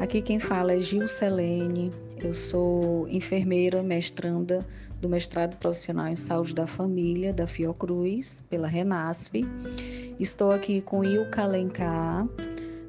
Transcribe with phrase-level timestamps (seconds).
[0.00, 1.90] Aqui quem fala é Gil Selene,
[2.22, 4.66] eu sou enfermeira mestranda
[5.00, 9.32] do mestrado profissional em saúde da família da Fiocruz, pela Renasf.
[10.20, 12.28] Estou aqui com Ilka Alencar,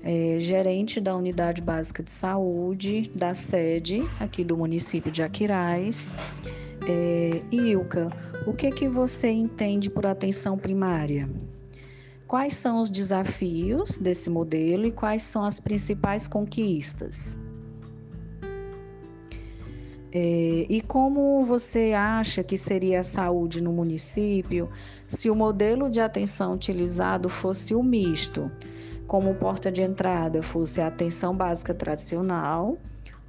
[0.04, 6.14] é, gerente da Unidade Básica de Saúde da sede aqui do município de Aquiraz.
[6.88, 8.10] É, Ilka,
[8.46, 11.30] o que, que você entende por atenção primária?
[12.34, 17.38] Quais são os desafios desse modelo e quais são as principais conquistas?
[20.12, 24.68] É, e como você acha que seria a saúde no município
[25.06, 28.52] se o modelo de atenção utilizado fosse o misto,
[29.06, 32.80] como porta de entrada fosse a atenção básica tradicional,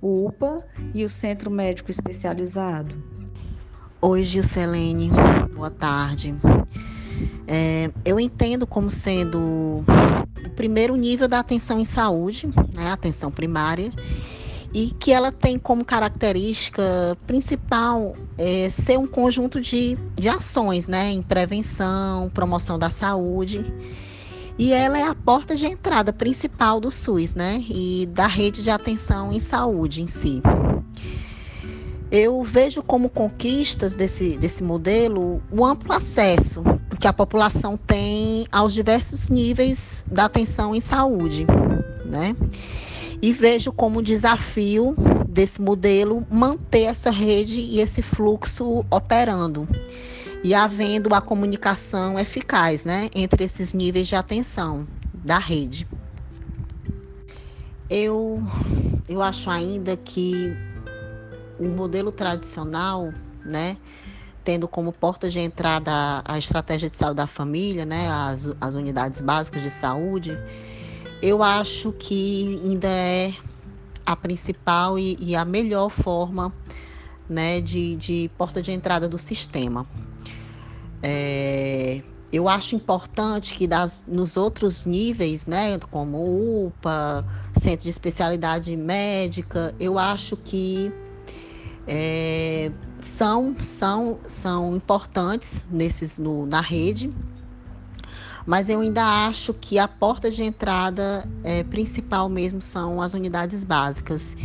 [0.01, 0.65] UPA
[0.95, 2.97] e o centro médico especializado?
[4.01, 5.11] Oi, Gilcelene,
[5.55, 6.35] boa tarde.
[7.47, 9.85] É, eu entendo como sendo
[10.45, 13.93] o primeiro nível da atenção em saúde, né, atenção primária,
[14.73, 21.13] e que ela tem como característica principal é, ser um conjunto de, de ações né,
[21.13, 23.65] em prevenção, promoção da saúde.
[24.59, 28.71] E ela é a porta de entrada principal do SUS né, e da rede de
[28.71, 30.43] atenção em saúde em si.
[32.11, 36.63] Eu vejo como conquistas desse, desse modelo o amplo acesso
[37.05, 41.47] que a população tem aos diversos níveis da atenção em saúde,
[42.03, 42.35] né?
[43.21, 44.97] e vejo como desafio
[45.29, 49.69] desse modelo manter essa rede e esse fluxo operando
[50.43, 55.87] e havendo a comunicação eficaz né, entre esses níveis de atenção da rede.
[57.91, 58.43] Eu,
[59.07, 60.57] eu acho ainda que
[61.59, 63.13] o modelo tradicional,
[63.45, 63.77] né,
[64.45, 69.21] tendo como porta de entrada a estratégia de saúde da família, né, as, as unidades
[69.21, 70.39] básicas de saúde,
[71.23, 73.33] eu acho que ainda é
[74.05, 76.53] a principal e, e a melhor forma
[77.29, 79.87] né, de, de, porta de entrada do sistema.
[81.03, 87.25] É, eu acho importante que das, nos outros níveis, né, como UPA,
[87.57, 90.93] Centro de Especialidade Médica, eu acho que
[91.87, 97.11] é, são, são, são importantes nesses, no, na rede,
[98.47, 103.65] mas eu ainda acho que a porta de entrada é, principal mesmo são as unidades
[103.65, 104.37] básicas.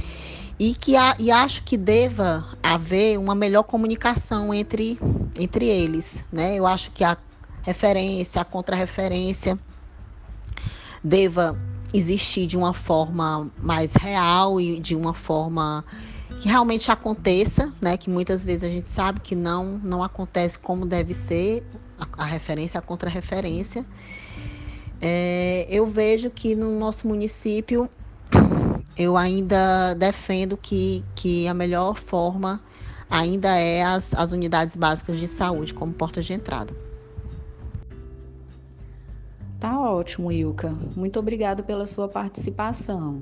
[0.58, 5.00] E, que a, e acho que deva haver uma melhor comunicação entre,
[5.40, 6.26] entre eles.
[6.32, 6.56] Né?
[6.56, 7.18] Eu acho que a
[7.62, 9.58] referência, a contrarreferência
[11.02, 11.58] deva
[11.94, 15.84] existir de uma forma mais real e de uma forma
[16.40, 17.98] que realmente aconteça, né?
[17.98, 21.64] Que muitas vezes a gente sabe que não não acontece como deve ser
[21.98, 23.86] a, a referência, a contra-referência.
[25.02, 27.90] É, eu vejo que no nosso município
[28.98, 32.62] eu ainda defendo que, que a melhor forma
[33.10, 36.74] ainda é as, as unidades básicas de saúde como porta de entrada.
[39.60, 40.74] Tá ótimo, Ilka.
[40.96, 43.22] Muito obrigado pela sua participação.